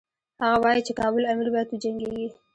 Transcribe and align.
هغه 0.41 0.57
وايي 0.63 0.81
چې 0.87 0.93
کابل 0.99 1.23
امیر 1.33 1.49
باید 1.53 1.67
وجنګیږي. 1.69 2.27